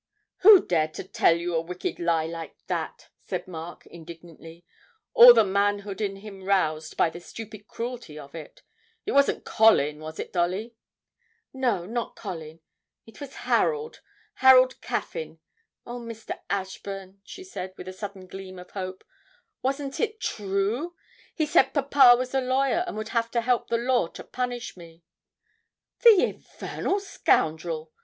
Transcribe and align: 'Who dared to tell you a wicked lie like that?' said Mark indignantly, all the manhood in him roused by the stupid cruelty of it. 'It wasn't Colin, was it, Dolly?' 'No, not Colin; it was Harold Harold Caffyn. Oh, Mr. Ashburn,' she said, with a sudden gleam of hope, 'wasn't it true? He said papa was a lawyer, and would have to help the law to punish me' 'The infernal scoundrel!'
'Who 0.37 0.65
dared 0.65 0.95
to 0.95 1.03
tell 1.03 1.37
you 1.37 1.53
a 1.53 1.61
wicked 1.61 1.99
lie 1.99 2.25
like 2.25 2.55
that?' 2.65 3.09
said 3.19 3.47
Mark 3.47 3.85
indignantly, 3.85 4.65
all 5.13 5.31
the 5.31 5.43
manhood 5.43 6.01
in 6.01 6.15
him 6.15 6.43
roused 6.43 6.97
by 6.97 7.11
the 7.11 7.19
stupid 7.19 7.67
cruelty 7.67 8.17
of 8.17 8.33
it. 8.33 8.63
'It 9.05 9.11
wasn't 9.11 9.45
Colin, 9.45 9.99
was 9.99 10.17
it, 10.17 10.33
Dolly?' 10.33 10.73
'No, 11.53 11.85
not 11.85 12.15
Colin; 12.15 12.61
it 13.05 13.21
was 13.21 13.35
Harold 13.45 14.01
Harold 14.37 14.81
Caffyn. 14.81 15.37
Oh, 15.85 15.99
Mr. 15.99 16.39
Ashburn,' 16.49 17.21
she 17.23 17.43
said, 17.43 17.71
with 17.77 17.87
a 17.87 17.93
sudden 17.93 18.25
gleam 18.25 18.57
of 18.57 18.71
hope, 18.71 19.03
'wasn't 19.61 19.99
it 19.99 20.19
true? 20.19 20.95
He 21.35 21.45
said 21.45 21.75
papa 21.75 22.15
was 22.17 22.33
a 22.33 22.41
lawyer, 22.41 22.83
and 22.87 22.97
would 22.97 23.09
have 23.09 23.29
to 23.29 23.41
help 23.41 23.67
the 23.67 23.77
law 23.77 24.07
to 24.07 24.23
punish 24.23 24.75
me' 24.75 25.03
'The 26.01 26.23
infernal 26.23 26.99
scoundrel!' 26.99 27.91